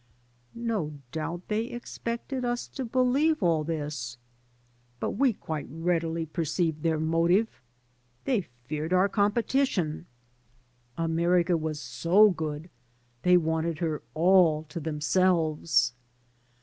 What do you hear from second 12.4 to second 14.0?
that they wanted 32 THE